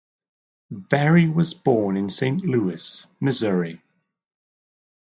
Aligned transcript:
Berry 0.89 1.29
was 1.29 1.53
born 1.53 1.95
in 1.95 2.09
Saint 2.09 2.43
Louis, 2.43 3.05
Missouri. 3.19 3.83